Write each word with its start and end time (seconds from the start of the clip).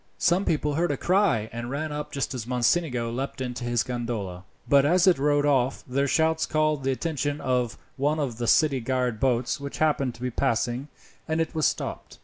Some 0.17 0.45
people 0.45 0.73
heard 0.73 0.89
a 0.89 0.97
cry 0.97 1.47
and 1.53 1.69
ran 1.69 1.91
up 1.91 2.11
just 2.11 2.33
as 2.33 2.47
Mocenigo 2.47 3.11
leapt 3.11 3.39
into 3.39 3.63
his 3.65 3.83
gondola, 3.83 4.45
but 4.67 4.83
as 4.83 5.05
it 5.05 5.19
rowed 5.19 5.45
off 5.45 5.83
their 5.87 6.07
shouts 6.07 6.47
called 6.47 6.83
the 6.83 6.91
attention 6.91 7.39
of 7.39 7.77
one 7.97 8.19
of 8.19 8.39
the 8.39 8.47
city 8.47 8.79
guard 8.79 9.19
boats 9.19 9.59
which 9.59 9.77
happened 9.77 10.15
to 10.15 10.21
be 10.23 10.31
passing, 10.31 10.87
and 11.27 11.39
it 11.39 11.53
was 11.53 11.67
stopped. 11.67 12.17